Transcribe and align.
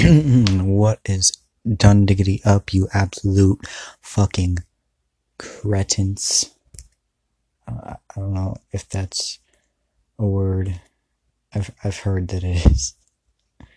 what 0.64 1.00
is 1.04 1.32
done 1.76 2.06
diggity 2.06 2.40
up, 2.44 2.72
you 2.72 2.88
absolute 2.94 3.60
fucking 4.00 4.58
cretins? 5.38 6.54
Uh, 7.68 7.94
I 8.16 8.20
don't 8.20 8.34
know 8.34 8.56
if 8.72 8.88
that's 8.88 9.38
a 10.18 10.26
word. 10.26 10.80
I've 11.54 11.70
I've 11.84 11.98
heard 11.98 12.28
that 12.28 12.44
it 12.44 12.66
is. 12.66 12.94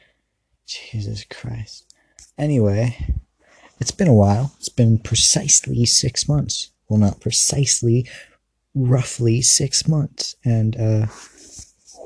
Jesus 0.65 1.25
Christ. 1.29 1.85
Anyway, 2.37 3.15
it's 3.79 3.91
been 3.91 4.07
a 4.07 4.13
while. 4.13 4.53
It's 4.57 4.69
been 4.69 4.97
precisely 4.97 5.85
six 5.85 6.27
months. 6.27 6.71
Well, 6.87 6.99
not 6.99 7.19
precisely, 7.19 8.07
roughly 8.73 9.41
six 9.41 9.87
months. 9.87 10.35
And, 10.43 10.75
uh, 10.79 11.07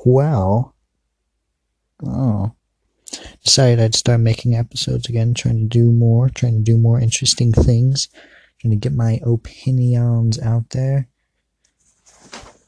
well, 0.06 0.76
oh, 2.06 2.54
decided 3.44 3.80
I'd 3.80 3.96
start 3.96 4.20
making 4.20 4.56
episodes 4.56 5.10
again, 5.10 5.34
trying 5.34 5.60
to 5.60 5.66
do 5.66 5.92
more, 5.92 6.30
trying 6.30 6.58
to 6.58 6.64
do 6.64 6.78
more 6.78 7.00
interesting 7.00 7.52
things, 7.52 8.08
trying 8.60 8.72
to 8.72 8.78
get 8.78 8.94
my 8.94 9.20
opinions 9.24 10.40
out 10.40 10.70
there, 10.72 11.08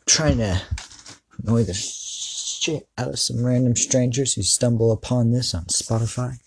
trying 0.06 0.38
to 0.38 0.62
annoy 1.44 1.64
the 1.64 1.74
shit 1.74 2.88
out 2.98 3.10
of 3.10 3.20
some 3.20 3.46
random 3.46 3.76
strangers 3.76 4.34
who 4.34 4.44
stumble 4.44 4.92
upon 4.92 5.32
this 5.32 5.54
on 5.54 5.66
Spotify. 5.66 6.40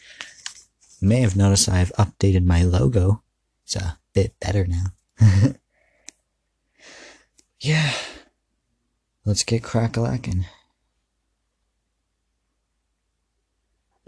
You 1.00 1.08
may 1.08 1.20
have 1.20 1.36
noticed 1.36 1.68
I've 1.68 1.92
updated 1.98 2.44
my 2.44 2.62
logo. 2.62 3.22
It's 3.64 3.76
a 3.76 3.98
bit 4.12 4.38
better 4.40 4.66
now. 4.66 4.86
yeah. 7.60 7.92
Let's 9.24 9.44
get 9.44 9.62
crack-a-lacking. 9.62 10.46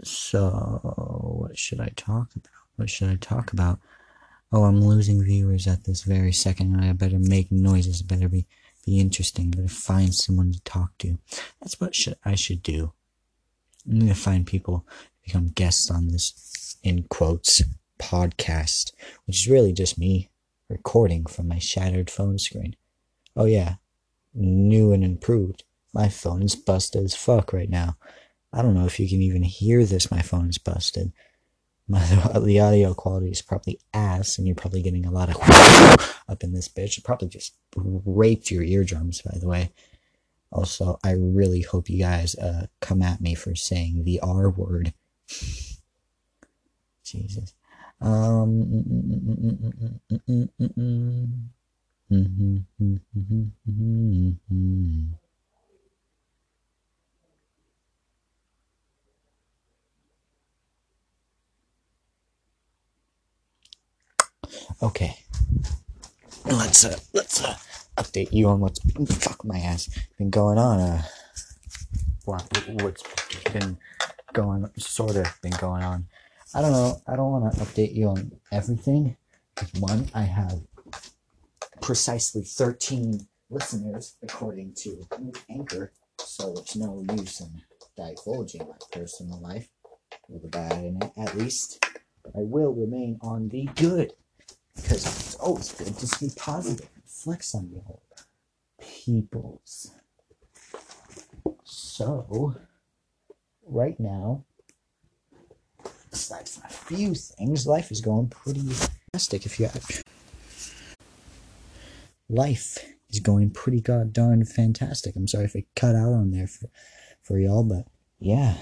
So, 0.03 0.81
what 1.39 1.57
should 1.57 1.79
I 1.79 1.91
talk 1.95 2.35
about? 2.35 2.51
What 2.75 2.89
should 2.89 3.09
I 3.09 3.15
talk 3.15 3.53
about? 3.53 3.79
Oh, 4.51 4.63
I'm 4.63 4.81
losing 4.81 5.23
viewers 5.23 5.67
at 5.67 5.85
this 5.85 6.03
very 6.03 6.31
second. 6.31 6.79
I 6.83 6.91
better 6.93 7.19
make 7.19 7.51
noises. 7.51 8.01
Better 8.01 8.29
be 8.29 8.45
be 8.85 8.99
interesting. 8.99 9.51
Better 9.51 9.67
find 9.67 10.13
someone 10.13 10.51
to 10.51 10.61
talk 10.61 10.97
to. 10.99 11.17
That's 11.59 11.79
what 11.79 11.95
should, 11.95 12.15
I 12.23 12.35
should 12.35 12.61
do. 12.61 12.93
I'm 13.89 13.99
gonna 13.99 14.15
find 14.15 14.45
people 14.45 14.85
to 14.87 15.05
become 15.23 15.47
guests 15.47 15.89
on 15.89 16.09
this 16.09 16.77
in 16.83 17.03
quotes 17.09 17.63
podcast, 17.99 18.91
which 19.25 19.37
is 19.37 19.49
really 19.49 19.73
just 19.73 19.97
me 19.97 20.29
recording 20.69 21.25
from 21.25 21.47
my 21.47 21.59
shattered 21.59 22.09
phone 22.09 22.37
screen. 22.37 22.75
Oh 23.35 23.45
yeah, 23.45 23.75
new 24.33 24.91
and 24.93 25.03
improved. 25.03 25.63
My 25.93 26.09
phone 26.09 26.43
is 26.43 26.55
busted 26.55 27.03
as 27.03 27.15
fuck 27.15 27.53
right 27.53 27.69
now. 27.69 27.97
I 28.55 28.61
don't 28.61 28.73
know 28.73 28.85
if 28.85 28.99
you 29.01 29.09
can 29.09 29.21
even 29.21 29.43
hear 29.43 29.85
this. 29.85 30.09
My 30.09 30.21
phone 30.21 30.47
is 30.49 30.57
busted. 30.57 31.11
My, 31.89 31.99
the 32.39 32.61
audio 32.61 32.93
quality 32.93 33.29
is 33.29 33.41
probably 33.41 33.79
ass, 33.93 34.37
and 34.37 34.47
you're 34.47 34.55
probably 34.55 34.81
getting 34.81 35.05
a 35.05 35.11
lot 35.11 35.29
of 35.29 35.35
up 36.29 36.41
in 36.41 36.53
this 36.53 36.69
bitch. 36.69 36.97
It 36.97 37.03
probably 37.03 37.27
just 37.27 37.53
raped 37.75 38.49
your 38.49 38.63
eardrums, 38.63 39.21
by 39.21 39.37
the 39.37 39.47
way. 39.47 39.71
Also, 40.51 40.97
I 41.03 41.11
really 41.11 41.61
hope 41.61 41.89
you 41.89 41.99
guys 41.99 42.33
uh, 42.35 42.67
come 42.79 43.01
at 43.01 43.19
me 43.19 43.35
for 43.35 43.55
saying 43.55 44.05
the 44.05 44.21
R 44.21 44.49
word. 44.49 44.93
Jesus. 47.03 47.53
Um. 47.99 48.71
Okay. 64.83 65.15
Let's 66.45 66.83
uh 66.83 66.97
let's 67.13 67.41
uh 67.41 67.55
update 67.97 68.33
you 68.33 68.49
on 68.49 68.59
what's 68.59 68.79
fuck 69.23 69.43
my 69.45 69.57
ass 69.57 69.89
been 70.17 70.29
going 70.29 70.57
on. 70.57 70.79
Uh, 70.79 71.01
what 72.25 72.43
what's 72.81 73.03
been 73.51 73.77
going 74.33 74.69
sort 74.77 75.15
of 75.15 75.27
been 75.41 75.53
going 75.59 75.81
on. 75.81 76.07
I 76.53 76.61
don't 76.61 76.73
know. 76.73 77.01
I 77.07 77.15
don't 77.15 77.31
want 77.31 77.53
to 77.53 77.61
update 77.61 77.95
you 77.95 78.09
on 78.09 78.31
everything. 78.51 79.15
One, 79.79 80.07
I 80.13 80.23
have 80.23 80.59
precisely 81.81 82.41
13 82.41 83.27
listeners 83.49 84.17
according 84.21 84.73
to 84.79 85.07
Anchor, 85.49 85.93
so 86.19 86.53
it's 86.57 86.75
no 86.75 87.05
use 87.11 87.39
in 87.39 87.61
divulging 87.95 88.67
my 88.67 88.75
personal 88.91 89.39
life 89.39 89.69
with 90.27 90.41
the 90.41 90.49
bad 90.49 90.83
in 90.83 91.01
it, 91.01 91.11
at 91.17 91.35
least. 91.37 91.83
I 92.35 92.39
will 92.39 92.73
remain 92.73 93.17
on 93.21 93.49
the 93.49 93.69
good 93.75 94.11
because 94.75 95.05
oh, 95.05 95.09
it's 95.09 95.35
always 95.35 95.71
good 95.71 95.97
to 95.97 96.07
stay 96.07 96.29
positive 96.35 96.89
and 96.93 97.03
flex 97.05 97.55
on 97.55 97.69
the 97.71 97.81
old 97.87 98.01
peoples. 98.81 99.91
So, 101.63 102.55
right 103.65 103.99
now, 103.99 104.43
aside 106.11 106.49
from 106.49 106.63
a 106.65 106.69
few 106.69 107.15
things, 107.15 107.67
life 107.67 107.91
is 107.91 108.01
going 108.01 108.27
pretty 108.27 108.61
fantastic. 108.61 109.45
If 109.45 109.59
you 109.59 109.67
have 109.67 110.03
life 112.29 112.77
is 113.09 113.19
going 113.19 113.51
pretty 113.51 113.81
god 113.81 114.13
darn 114.13 114.45
fantastic. 114.45 115.15
I'm 115.15 115.27
sorry 115.27 115.45
if 115.45 115.55
I 115.55 115.65
cut 115.75 115.95
out 115.95 116.13
on 116.13 116.31
there 116.31 116.47
for, 116.47 116.69
for 117.21 117.39
y'all, 117.39 117.63
but 117.63 117.87
yeah, 118.19 118.55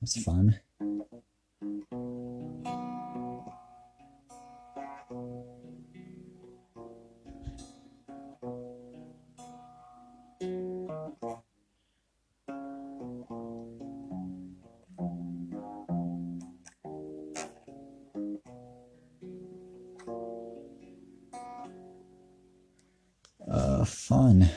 that's 0.00 0.22
fun. 0.22 0.60
Fun. 23.88 24.48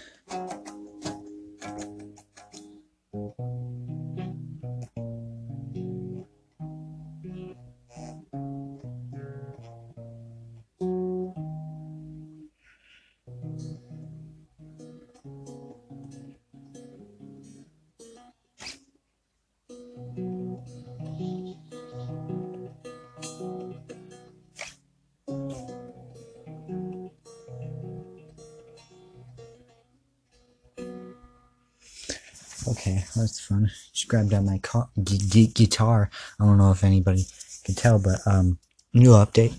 Okay, 32.67 33.03
that's 33.15 33.39
fun. 33.39 33.71
Just 33.91 34.07
grabbed 34.07 34.33
out 34.33 34.43
my 34.43 34.59
guitar. 35.03 36.09
I 36.39 36.45
don't 36.45 36.57
know 36.57 36.71
if 36.71 36.83
anybody 36.83 37.25
can 37.63 37.75
tell, 37.75 37.99
but 37.99 38.19
um, 38.25 38.59
new 38.93 39.11
update. 39.11 39.55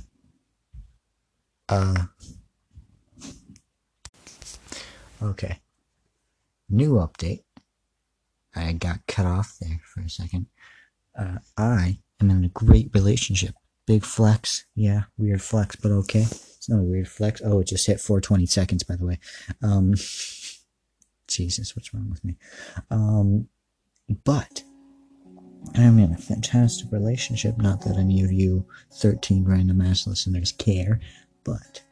Uh, 1.69 2.05
okay. 5.23 5.59
New 6.71 6.93
update. 6.93 7.43
I 8.55 8.73
got 8.73 9.07
cut 9.09 9.27
off 9.27 9.57
there 9.61 9.81
for 9.85 10.01
a 10.01 10.09
second. 10.09 10.47
Uh, 11.19 11.39
I 11.57 11.99
am 12.21 12.31
in 12.31 12.45
a 12.45 12.49
great 12.49 12.91
relationship. 12.95 13.55
Big 13.87 14.05
flex. 14.05 14.67
Yeah, 14.77 15.03
weird 15.17 15.43
flex, 15.43 15.75
but 15.75 15.91
okay. 15.91 16.23
It's 16.23 16.69
not 16.69 16.79
a 16.79 16.85
weird 16.85 17.09
flex. 17.09 17.43
Oh, 17.45 17.59
it 17.61 17.67
just 17.67 17.87
hit 17.87 18.01
420 18.01 18.47
seconds, 18.47 18.85
by 18.85 18.95
the 18.95 19.05
way. 19.05 19.19
Um, 19.63 19.95
Jesus, 21.29 21.75
what's 21.77 21.93
wrong 21.95 22.11
with 22.11 22.25
me? 22.25 22.37
Um, 22.91 23.49
but 24.25 24.63
I'm 25.75 25.99
in 25.99 26.13
a 26.13 26.19
fantastic 26.19 26.91
relationship. 26.91 27.57
Not 27.59 27.83
that 27.83 27.97
any 27.97 28.23
of 28.23 28.33
you 28.33 28.67
13 28.93 29.45
random 29.45 29.81
ass 29.81 30.07
listeners 30.07 30.53
care, 30.53 31.01
but. 31.45 31.83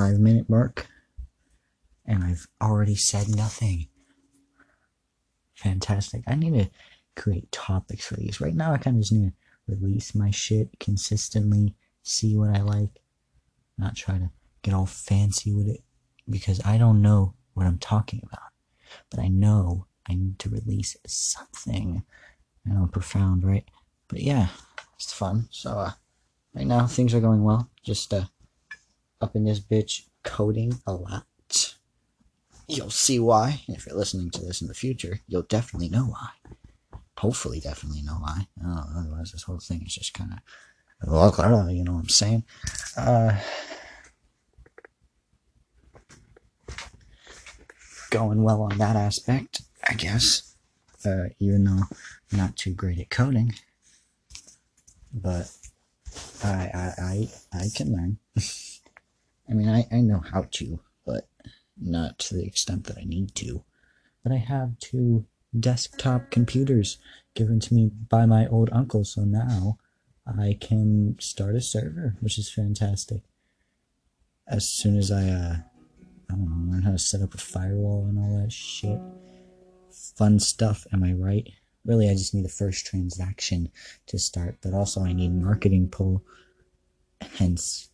Five 0.00 0.18
minute 0.18 0.48
mark, 0.48 0.86
and 2.06 2.24
I've 2.24 2.46
already 2.62 2.94
said 2.94 3.28
nothing. 3.28 3.88
Fantastic. 5.54 6.22
I 6.26 6.36
need 6.36 6.54
to 6.54 6.70
create 7.20 7.52
topics 7.52 8.06
for 8.06 8.14
these. 8.16 8.40
Right 8.40 8.54
now, 8.54 8.72
I 8.72 8.78
kind 8.78 8.96
of 8.96 9.02
just 9.02 9.12
need 9.12 9.32
to 9.32 9.76
release 9.76 10.14
my 10.14 10.30
shit 10.30 10.70
consistently, 10.80 11.74
see 12.02 12.34
what 12.34 12.56
I 12.56 12.62
like, 12.62 13.02
not 13.76 13.94
try 13.94 14.16
to 14.16 14.30
get 14.62 14.72
all 14.72 14.86
fancy 14.86 15.52
with 15.52 15.68
it 15.68 15.82
because 16.28 16.64
I 16.64 16.78
don't 16.78 17.02
know 17.02 17.34
what 17.52 17.66
I'm 17.66 17.78
talking 17.78 18.22
about. 18.24 18.52
But 19.10 19.20
I 19.20 19.28
know 19.28 19.86
I 20.08 20.14
need 20.14 20.38
to 20.38 20.48
release 20.48 20.96
something. 21.06 22.02
I 22.66 22.70
know, 22.70 22.88
profound, 22.90 23.44
right? 23.44 23.68
But 24.08 24.22
yeah, 24.22 24.48
it's 24.96 25.12
fun. 25.12 25.48
So, 25.50 25.72
uh, 25.72 25.92
right 26.54 26.66
now 26.66 26.86
things 26.86 27.12
are 27.12 27.20
going 27.20 27.44
well. 27.44 27.68
Just, 27.82 28.14
uh, 28.14 28.24
up 29.20 29.36
in 29.36 29.44
this 29.44 29.60
bitch 29.60 30.02
coding 30.22 30.80
a 30.86 30.92
lot. 30.92 31.26
You'll 32.68 32.90
see 32.90 33.18
why. 33.18 33.62
And 33.66 33.76
if 33.76 33.86
you're 33.86 33.96
listening 33.96 34.30
to 34.30 34.40
this 34.40 34.62
in 34.62 34.68
the 34.68 34.74
future, 34.74 35.20
you'll 35.26 35.42
definitely 35.42 35.88
know 35.88 36.04
why. 36.04 36.28
Hopefully, 37.18 37.60
definitely 37.60 38.02
know 38.02 38.14
why. 38.20 38.46
Oh, 38.64 38.84
otherwise, 38.96 39.32
this 39.32 39.42
whole 39.42 39.58
thing 39.58 39.82
is 39.84 39.94
just 39.94 40.14
kind 40.14 40.32
of, 40.32 40.38
you 41.70 41.84
know 41.84 41.92
what 41.92 42.00
I'm 42.00 42.08
saying? 42.08 42.44
Uh, 42.96 43.38
going 48.10 48.42
well 48.42 48.62
on 48.62 48.78
that 48.78 48.96
aspect, 48.96 49.62
I 49.88 49.94
guess. 49.94 50.54
Uh, 51.04 51.26
even 51.38 51.64
though 51.64 51.84
I'm 52.32 52.38
not 52.38 52.56
too 52.56 52.74
great 52.74 52.98
at 52.98 53.10
coding, 53.10 53.54
but 55.12 55.50
I 56.44 56.70
I 56.74 56.92
I, 56.98 57.28
I 57.52 57.68
can 57.74 57.92
learn. 57.92 58.18
I 59.50 59.54
mean, 59.54 59.68
I, 59.68 59.86
I 59.90 60.00
know 60.00 60.22
how 60.32 60.46
to, 60.52 60.80
but 61.04 61.28
not 61.80 62.18
to 62.20 62.34
the 62.34 62.44
extent 62.44 62.84
that 62.84 62.98
I 62.98 63.04
need 63.04 63.34
to. 63.36 63.64
But 64.22 64.32
I 64.32 64.36
have 64.36 64.78
two 64.78 65.26
desktop 65.58 66.30
computers 66.30 66.98
given 67.34 67.58
to 67.60 67.74
me 67.74 67.90
by 68.08 68.26
my 68.26 68.46
old 68.46 68.70
uncle, 68.72 69.04
so 69.04 69.22
now 69.22 69.78
I 70.26 70.56
can 70.60 71.16
start 71.18 71.56
a 71.56 71.60
server, 71.60 72.16
which 72.20 72.38
is 72.38 72.52
fantastic. 72.52 73.22
As 74.46 74.68
soon 74.68 74.96
as 74.96 75.10
I, 75.10 75.28
uh, 75.28 75.56
I 76.28 76.34
don't 76.34 76.44
know, 76.44 76.72
learn 76.72 76.82
how 76.82 76.92
to 76.92 76.98
set 76.98 77.22
up 77.22 77.34
a 77.34 77.38
firewall 77.38 78.06
and 78.08 78.18
all 78.18 78.40
that 78.40 78.52
shit. 78.52 79.00
Fun 80.16 80.38
stuff, 80.38 80.86
am 80.92 81.02
I 81.02 81.12
right? 81.12 81.48
Really, 81.84 82.08
I 82.08 82.12
just 82.12 82.34
need 82.34 82.44
the 82.44 82.48
first 82.48 82.86
transaction 82.86 83.70
to 84.06 84.18
start, 84.18 84.58
but 84.62 84.74
also 84.74 85.02
I 85.02 85.12
need 85.12 85.32
marketing 85.32 85.88
pull, 85.88 86.22
hence 87.20 87.88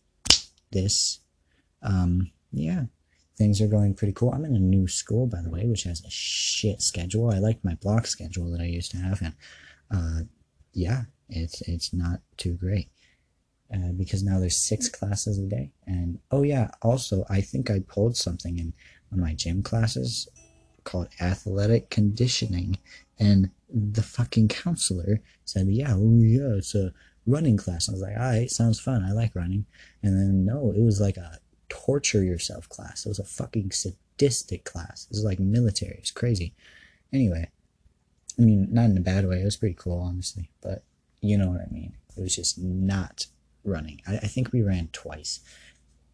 this. 0.71 1.21
Um, 1.81 2.31
yeah, 2.51 2.85
things 3.37 3.61
are 3.61 3.67
going 3.67 3.93
pretty 3.93 4.13
cool. 4.13 4.31
I'm 4.33 4.45
in 4.45 4.55
a 4.55 4.59
new 4.59 4.87
school, 4.87 5.27
by 5.27 5.41
the 5.41 5.49
way, 5.49 5.65
which 5.65 5.83
has 5.83 6.03
a 6.03 6.09
shit 6.09 6.81
schedule. 6.81 7.31
I 7.31 7.39
like 7.39 7.63
my 7.63 7.75
block 7.75 8.07
schedule 8.07 8.51
that 8.51 8.61
I 8.61 8.65
used 8.65 8.91
to 8.91 8.97
have, 8.97 9.21
and 9.21 9.33
uh, 9.91 10.25
yeah, 10.73 11.03
it's 11.29 11.61
it's 11.61 11.93
not 11.93 12.19
too 12.37 12.53
great 12.53 12.89
uh, 13.73 13.91
because 13.97 14.23
now 14.23 14.39
there's 14.39 14.57
six 14.57 14.89
classes 14.89 15.37
a 15.37 15.45
day. 15.45 15.71
And 15.85 16.19
oh 16.31 16.43
yeah, 16.43 16.69
also 16.81 17.25
I 17.29 17.41
think 17.41 17.69
I 17.69 17.79
pulled 17.79 18.17
something 18.17 18.57
in 18.57 18.73
one 19.09 19.19
of 19.19 19.25
my 19.25 19.33
gym 19.33 19.61
classes 19.61 20.27
called 20.83 21.09
athletic 21.19 21.89
conditioning, 21.89 22.77
and 23.19 23.51
the 23.69 24.03
fucking 24.03 24.47
counselor 24.47 25.21
said, 25.45 25.67
"Yeah, 25.67 25.93
oh 25.95 26.21
yeah, 26.21 26.55
it's 26.57 26.75
a 26.75 26.93
running 27.25 27.57
class." 27.57 27.89
I 27.89 27.91
was 27.91 28.01
like, 28.01 28.17
"All 28.17 28.23
right, 28.23 28.49
sounds 28.49 28.79
fun. 28.79 29.03
I 29.03 29.11
like 29.11 29.35
running." 29.35 29.65
And 30.01 30.17
then 30.17 30.45
no, 30.45 30.71
it 30.71 30.81
was 30.81 31.01
like 31.01 31.17
a 31.17 31.39
torture 31.69 32.23
yourself 32.23 32.69
class. 32.69 33.05
It 33.05 33.09
was 33.09 33.19
a 33.19 33.23
fucking 33.23 33.71
sadistic 33.71 34.63
class. 34.63 35.05
It 35.05 35.11
was 35.11 35.23
like 35.23 35.39
military. 35.39 35.95
It's 35.99 36.11
crazy. 36.11 36.53
Anyway, 37.13 37.49
I 38.37 38.41
mean, 38.41 38.67
not 38.71 38.89
in 38.89 38.97
a 38.97 39.01
bad 39.01 39.27
way. 39.27 39.41
It 39.41 39.45
was 39.45 39.57
pretty 39.57 39.75
cool, 39.77 39.99
honestly. 39.99 40.49
But 40.61 40.83
you 41.21 41.37
know 41.37 41.49
what 41.49 41.61
I 41.61 41.71
mean. 41.71 41.93
It 42.15 42.21
was 42.21 42.35
just 42.35 42.57
not 42.57 43.27
running. 43.63 44.01
I, 44.07 44.17
I 44.17 44.27
think 44.27 44.51
we 44.51 44.61
ran 44.61 44.89
twice. 44.91 45.39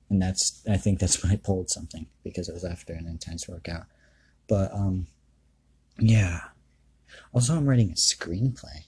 And 0.10 0.22
that's, 0.22 0.64
I 0.70 0.78
think 0.78 1.00
that's 1.00 1.24
when 1.24 1.32
I 1.32 1.38
pulled 1.38 1.70
something 1.70 2.08
because 2.24 2.50
it 2.50 2.54
was 2.54 2.66
after 2.66 2.94
an 2.94 3.08
intense 3.08 3.48
workout. 3.48 3.86
But, 4.48 4.74
um, 4.74 5.08
yeah. 6.00 6.42
Also, 7.34 7.56
I'm 7.56 7.68
writing 7.68 7.92
a 7.92 7.96
screenplay 7.96 8.86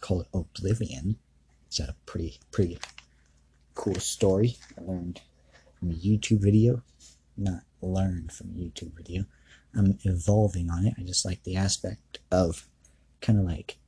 called 0.00 0.26
Oblivion. 0.32 1.16
It's 1.66 1.80
a 1.80 1.94
pretty, 2.06 2.38
pretty 2.50 2.78
cool 3.74 3.94
story 3.96 4.56
I 4.76 4.82
learned 4.82 5.20
from 5.78 5.90
a 5.90 5.94
YouTube 5.94 6.40
video. 6.40 6.82
Not 7.36 7.62
learned 7.80 8.32
from 8.32 8.48
a 8.48 8.58
YouTube 8.58 8.96
video. 8.96 9.24
I'm 9.74 9.98
evolving 10.04 10.70
on 10.70 10.86
it. 10.86 10.94
I 10.98 11.02
just 11.02 11.24
like 11.24 11.42
the 11.44 11.56
aspect 11.56 12.18
of 12.30 12.66
kind 13.20 13.38
of 13.38 13.44
like 13.44 13.78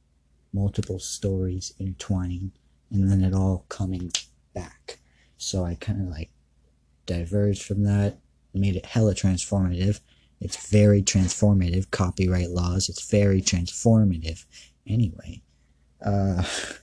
multiple 0.53 0.99
stories 0.99 1.73
intertwining 1.79 2.53
and 2.91 3.11
then 3.11 3.23
it 3.23 3.35
all 3.35 3.65
coming 3.69 4.13
back. 4.55 4.99
So 5.39 5.65
I 5.65 5.75
kind 5.77 6.03
of 6.03 6.09
like 6.09 6.31
diverged 7.07 7.63
from 7.63 7.85
that, 7.85 8.19
made 8.53 8.77
it 8.77 8.87
hella 8.87 9.15
transformative. 9.15 10.01
It's 10.41 10.69
very 10.71 11.03
transformative. 11.03 11.91
Copyright 11.91 12.51
laws. 12.51 12.89
It's 12.89 13.09
very 13.11 13.43
transformative. 13.43 14.45
Anyway, 14.87 15.43
uh, 16.05 16.43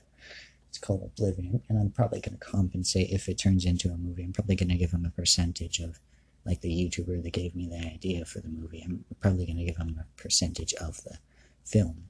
it's 0.78 0.86
called 0.86 1.02
Oblivion, 1.02 1.60
and 1.68 1.76
I'm 1.76 1.90
probably 1.90 2.20
gonna 2.20 2.36
compensate 2.36 3.10
if 3.10 3.28
it 3.28 3.36
turns 3.36 3.64
into 3.64 3.90
a 3.90 3.96
movie. 3.96 4.22
I'm 4.22 4.32
probably 4.32 4.54
gonna 4.54 4.76
give 4.76 4.92
him 4.92 5.04
a 5.04 5.10
percentage 5.10 5.80
of, 5.80 5.98
like 6.46 6.60
the 6.60 6.70
YouTuber 6.70 7.20
that 7.22 7.32
gave 7.32 7.56
me 7.56 7.66
the 7.66 7.78
idea 7.78 8.24
for 8.24 8.38
the 8.38 8.48
movie. 8.48 8.80
I'm 8.82 9.04
probably 9.20 9.44
gonna 9.44 9.64
give 9.64 9.76
him 9.76 10.00
a 10.00 10.20
percentage 10.22 10.74
of 10.74 11.02
the 11.02 11.18
film, 11.64 12.04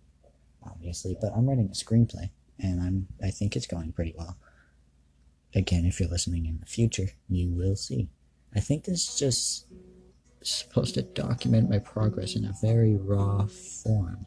obviously. 0.62 1.16
But 1.18 1.32
I'm 1.34 1.48
writing 1.48 1.70
a 1.72 1.74
screenplay, 1.74 2.28
and 2.58 2.82
I'm 2.82 3.08
I 3.22 3.30
think 3.30 3.56
it's 3.56 3.66
going 3.66 3.92
pretty 3.92 4.14
well. 4.16 4.36
Again, 5.54 5.86
if 5.86 5.98
you're 5.98 6.10
listening 6.10 6.44
in 6.44 6.60
the 6.60 6.66
future, 6.66 7.08
you 7.30 7.48
will 7.48 7.76
see. 7.76 8.08
I 8.54 8.60
think 8.60 8.84
this 8.84 9.08
is 9.08 9.18
just 9.18 9.66
supposed 10.42 10.94
to 10.94 11.02
document 11.02 11.70
my 11.70 11.78
progress 11.78 12.36
in 12.36 12.44
a 12.44 12.54
very 12.60 12.96
raw 12.96 13.46
form. 13.46 14.26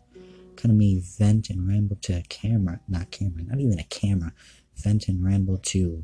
Kind 0.62 0.74
of 0.74 0.78
me 0.78 1.00
vent 1.00 1.50
and 1.50 1.68
ramble 1.68 1.96
to 2.04 2.14
a 2.14 2.22
camera, 2.22 2.82
not 2.88 3.10
camera, 3.10 3.42
not 3.42 3.60
even 3.60 3.80
a 3.80 3.84
camera, 3.86 4.32
vent 4.76 5.08
and 5.08 5.26
ramble 5.26 5.58
to 5.58 6.04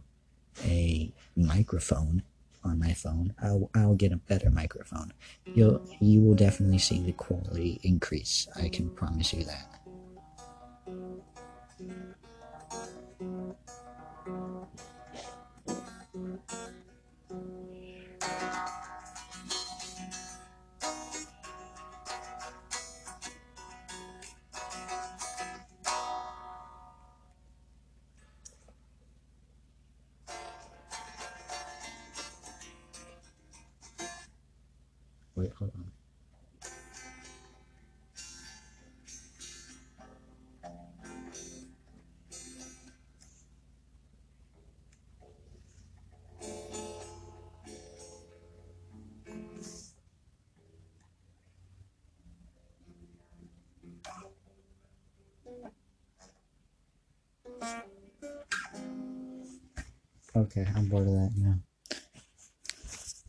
a 0.66 1.12
microphone 1.36 2.24
on 2.64 2.80
my 2.80 2.94
phone. 2.94 3.36
I'll, 3.40 3.70
I'll 3.76 3.94
get 3.94 4.12
a 4.12 4.18
better 4.18 4.50
microphone. 4.50 5.14
You'll, 5.46 5.88
you 6.00 6.22
will 6.22 6.34
definitely 6.34 6.80
see 6.80 7.04
the 7.04 7.12
quality 7.12 7.80
increase. 7.84 8.48
I 8.56 8.70
can 8.70 8.90
promise 8.90 9.32
you 9.32 9.44
that. 9.44 9.87
Okay, 60.38 60.68
I'm 60.76 60.88
bored 60.88 61.08
of 61.08 61.14
that 61.14 61.32
now. 61.36 61.56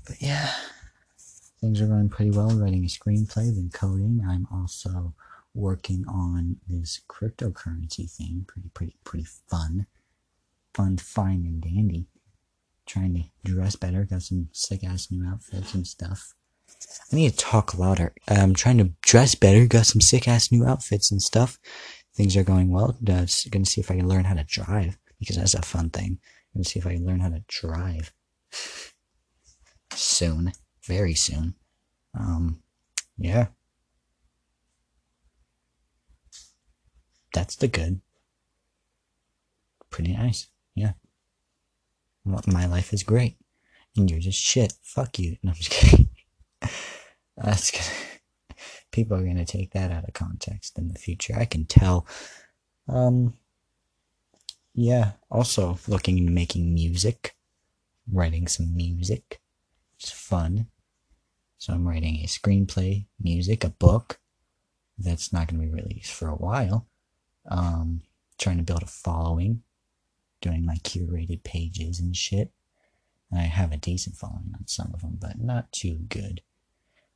But 0.06 0.20
yeah, 0.20 0.50
things 1.60 1.80
are 1.80 1.86
going 1.86 2.08
pretty 2.08 2.30
well. 2.30 2.50
Writing 2.50 2.84
a 2.84 2.88
screenplay, 2.88 3.54
then 3.54 3.70
coding. 3.72 4.22
I'm 4.28 4.46
also 4.52 5.14
working 5.54 6.04
on 6.08 6.56
this 6.68 7.00
cryptocurrency 7.08 8.10
thing. 8.10 8.44
Pretty, 8.46 8.68
pretty, 8.74 8.96
pretty 9.04 9.24
fun. 9.24 9.86
Fun, 10.74 10.96
fine, 10.96 11.44
and 11.44 11.60
dandy. 11.60 12.06
Trying 12.86 13.14
to 13.14 13.50
dress 13.50 13.76
better. 13.76 14.04
Got 14.04 14.22
some 14.22 14.48
sick 14.52 14.84
ass 14.84 15.08
new 15.10 15.26
outfits 15.26 15.74
and 15.74 15.86
stuff. 15.86 16.34
I 17.12 17.16
need 17.16 17.30
to 17.30 17.36
talk 17.36 17.76
louder. 17.76 18.12
I'm 18.28 18.54
trying 18.54 18.78
to 18.78 18.92
dress 19.02 19.34
better. 19.34 19.66
Got 19.66 19.86
some 19.86 20.00
sick 20.00 20.28
ass 20.28 20.52
new 20.52 20.66
outfits 20.66 21.10
and 21.10 21.20
stuff. 21.20 21.58
Things 22.14 22.36
are 22.36 22.44
going 22.44 22.70
well. 22.70 22.96
Uh, 23.08 23.26
gonna 23.50 23.64
see 23.64 23.80
if 23.80 23.90
I 23.90 23.96
can 23.96 24.08
learn 24.08 24.24
how 24.24 24.34
to 24.34 24.44
drive 24.44 24.98
because 25.18 25.36
that's 25.36 25.54
a 25.54 25.62
fun 25.62 25.90
thing. 25.90 26.18
Gonna 26.54 26.64
see 26.64 26.78
if 26.78 26.86
I 26.86 26.94
can 26.94 27.06
learn 27.06 27.20
how 27.20 27.30
to 27.30 27.42
drive. 27.48 28.12
soon, 29.94 30.52
very 30.88 31.14
soon. 31.14 31.54
Um, 32.18 32.62
yeah. 33.16 33.48
That's 37.34 37.56
the 37.56 37.68
good. 37.68 38.00
Pretty 39.90 40.14
nice, 40.14 40.48
yeah. 40.74 40.92
My 42.24 42.66
life 42.66 42.92
is 42.92 43.02
great, 43.02 43.36
and 43.96 44.10
you're 44.10 44.20
just 44.20 44.40
shit. 44.40 44.74
Fuck 44.82 45.18
you. 45.18 45.36
No, 45.42 45.50
I'm 45.50 45.54
just 45.54 45.70
kidding. 45.70 46.08
That's. 47.36 47.72
People 48.90 49.16
are 49.16 49.24
gonna 49.24 49.44
take 49.44 49.72
that 49.72 49.90
out 49.92 50.04
of 50.04 50.14
context 50.14 50.78
in 50.78 50.88
the 50.88 50.98
future. 50.98 51.34
I 51.38 51.44
can 51.44 51.64
tell. 51.64 52.06
Um. 52.88 53.34
Yeah. 54.74 55.12
Also, 55.30 55.78
looking 55.86 56.18
into 56.18 56.32
making 56.32 56.74
music, 56.74 57.34
writing 58.12 58.46
some 58.48 58.74
music. 58.76 59.40
It's 59.98 60.10
fun. 60.10 60.66
So 61.58 61.72
I'm 61.72 61.86
writing 61.86 62.16
a 62.16 62.26
screenplay, 62.26 63.06
music, 63.20 63.64
a 63.64 63.68
book. 63.68 64.20
That's 64.96 65.32
not 65.32 65.48
going 65.48 65.60
to 65.60 65.66
be 65.66 65.72
released 65.72 66.12
for 66.12 66.28
a 66.28 66.34
while. 66.34 66.86
Um, 67.48 68.02
trying 68.38 68.58
to 68.58 68.62
build 68.62 68.82
a 68.82 68.86
following, 68.86 69.62
doing 70.40 70.64
my 70.64 70.76
curated 70.76 71.42
pages 71.42 71.98
and 71.98 72.16
shit. 72.16 72.52
I 73.32 73.42
have 73.42 73.72
a 73.72 73.76
decent 73.76 74.16
following 74.16 74.52
on 74.54 74.66
some 74.66 74.92
of 74.94 75.02
them, 75.02 75.18
but 75.20 75.40
not 75.40 75.70
too 75.72 75.98
good. 76.08 76.40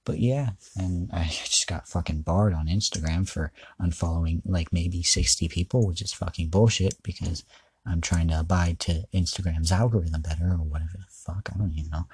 But 0.05 0.19
yeah, 0.19 0.51
and 0.77 1.11
I 1.13 1.25
just 1.25 1.69
got 1.69 1.89
fucking 1.89 2.23
barred 2.23 2.53
on 2.55 2.67
Instagram 2.67 3.29
for 3.29 3.53
unfollowing 3.81 4.43
like 4.45 4.73
maybe 4.73 5.03
60 5.03 5.49
people, 5.49 5.87
which 5.87 6.03
is 6.03 6.13
fucking 6.13 6.49
bullshit 6.49 7.01
because 7.03 7.45
I'm 7.87 8.01
trying 8.01 8.29
to 8.29 8.41
abide 8.41 8.81
to 8.81 9.07
Instagram's 9.15 9.73
algorithm 9.73 10.23
better 10.23 10.47
or 10.53 10.65
whatever 10.65 10.99
the 10.99 11.07
fuck. 11.09 11.49
I 11.55 11.59
don't 11.59 11.73
even 11.73 11.91
know. 11.91 12.07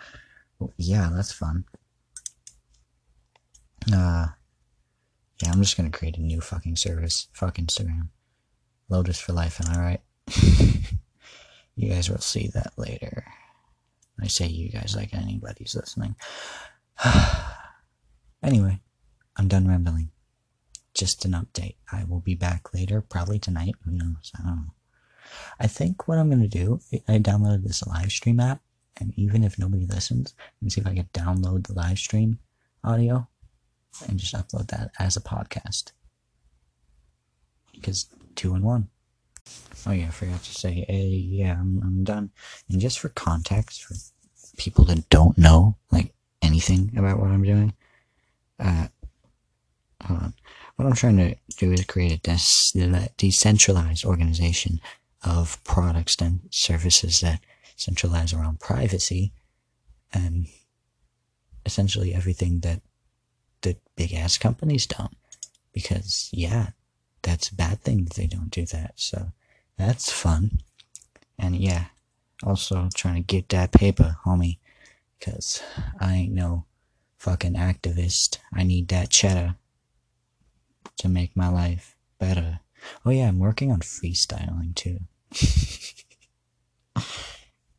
But 0.60 0.70
yeah, 0.76 1.10
that's 1.12 1.32
fun. 1.32 1.64
Yeah, 5.42 5.52
I'm 5.52 5.62
just 5.62 5.76
gonna 5.76 5.90
create 5.90 6.18
a 6.18 6.22
new 6.22 6.40
fucking 6.40 6.76
service. 6.76 7.28
Fuck 7.32 7.56
Instagram. 7.56 8.08
Lotus 8.88 9.20
for 9.20 9.32
life, 9.32 9.60
am 9.60 9.76
I 9.76 9.80
right? 9.80 10.00
you 11.76 11.88
guys 11.88 12.10
will 12.10 12.18
see 12.18 12.48
that 12.54 12.72
later. 12.76 13.24
I 14.20 14.26
say 14.26 14.46
you 14.46 14.70
guys 14.70 14.96
like 14.96 15.14
anybody's 15.14 15.76
listening. 15.76 16.16
anyway, 18.42 18.80
I'm 19.36 19.46
done 19.46 19.68
rambling. 19.68 20.10
Just 20.92 21.24
an 21.24 21.32
update. 21.32 21.76
I 21.92 22.02
will 22.02 22.20
be 22.20 22.34
back 22.34 22.74
later, 22.74 23.00
probably 23.00 23.38
tonight. 23.38 23.76
Who 23.84 23.92
knows? 23.92 24.32
I 24.36 24.42
don't 24.42 24.56
know. 24.56 24.74
I 25.60 25.68
think 25.68 26.08
what 26.08 26.18
I'm 26.18 26.30
gonna 26.30 26.48
do, 26.48 26.80
I 27.06 27.18
downloaded 27.18 27.62
this 27.62 27.86
live 27.86 28.10
stream 28.10 28.40
app, 28.40 28.60
and 28.96 29.12
even 29.16 29.44
if 29.44 29.56
nobody 29.56 29.86
listens, 29.86 30.34
and 30.60 30.72
see 30.72 30.80
if 30.80 30.86
I 30.86 30.94
can 30.94 31.08
download 31.14 31.68
the 31.68 31.74
live 31.74 31.98
stream 31.98 32.40
audio 32.82 33.28
and 34.08 34.18
just 34.18 34.34
upload 34.34 34.68
that 34.68 34.90
as 34.98 35.16
a 35.16 35.20
podcast. 35.20 35.92
Because 37.72 38.06
two 38.34 38.54
in 38.54 38.62
one. 38.62 38.88
Oh 39.86 39.92
yeah, 39.92 40.06
I 40.06 40.10
forgot 40.10 40.42
to 40.42 40.54
say, 40.54 40.84
hey, 40.88 41.06
yeah, 41.06 41.52
I'm, 41.58 41.80
I'm 41.82 42.04
done. 42.04 42.30
And 42.68 42.80
just 42.80 42.98
for 42.98 43.08
context, 43.08 43.84
for 43.84 43.94
people 44.56 44.84
that 44.86 45.08
don't 45.08 45.38
know, 45.38 45.76
like, 45.90 46.12
anything 46.42 46.92
about 46.96 47.18
what 47.18 47.30
I'm 47.30 47.42
doing, 47.42 47.72
uh, 48.60 48.88
hold 50.04 50.20
on. 50.20 50.34
What 50.76 50.86
I'm 50.86 50.94
trying 50.94 51.16
to 51.16 51.36
do 51.56 51.72
is 51.72 51.84
create 51.84 52.26
a 52.26 53.10
decentralized 53.16 54.04
organization 54.04 54.80
of 55.24 55.62
products 55.64 56.16
and 56.20 56.40
services 56.50 57.20
that 57.20 57.40
centralize 57.76 58.32
around 58.32 58.60
privacy 58.60 59.32
and 60.12 60.46
essentially 61.66 62.14
everything 62.14 62.60
that 62.60 62.82
the 63.62 63.76
big 63.96 64.12
ass 64.14 64.38
companies 64.38 64.86
don't. 64.86 65.16
Because, 65.72 66.30
yeah, 66.32 66.68
that's 67.22 67.50
a 67.50 67.54
bad 67.54 67.80
thing 67.82 68.04
that 68.04 68.14
they 68.14 68.26
don't 68.26 68.50
do 68.50 68.64
that. 68.66 68.92
So 68.96 69.32
that's 69.76 70.10
fun. 70.10 70.60
And 71.38 71.56
yeah, 71.56 71.86
also 72.42 72.88
trying 72.94 73.16
to 73.16 73.20
get 73.20 73.48
that 73.50 73.72
paper, 73.72 74.16
homie. 74.24 74.58
Because 75.18 75.62
I 76.00 76.14
ain't 76.14 76.32
no 76.32 76.64
fucking 77.18 77.54
activist. 77.54 78.38
I 78.52 78.62
need 78.62 78.88
that 78.88 79.10
cheddar 79.10 79.56
to 80.98 81.08
make 81.08 81.36
my 81.36 81.48
life 81.48 81.96
better. 82.18 82.60
Oh 83.04 83.10
yeah, 83.10 83.28
I'm 83.28 83.38
working 83.38 83.70
on 83.70 83.80
freestyling 83.80 84.74
too. 84.74 85.00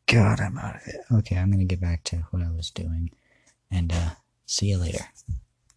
God, 0.08 0.40
I'm 0.40 0.58
out 0.58 0.76
of 0.76 0.82
it. 0.88 1.02
Okay, 1.12 1.38
I'm 1.38 1.52
gonna 1.52 1.66
get 1.66 1.82
back 1.82 2.04
to 2.06 2.18
what 2.32 2.42
I 2.44 2.50
was 2.52 2.70
doing. 2.70 3.12
And 3.72 3.92
uh 3.94 4.10
see 4.46 4.68
you 4.68 4.78
later. 4.78 5.06